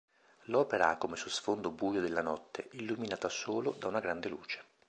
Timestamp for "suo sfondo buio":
1.15-2.01